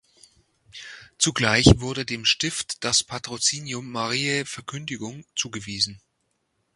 Zugleich 1.19 1.79
wurde 1.79 2.07
dem 2.07 2.25
Stift 2.25 2.83
das 2.83 3.03
Patrozinium 3.03 3.91
Mariä 3.91 4.45
Verkündigung 4.45 5.25
zugewiesen. 5.35 6.01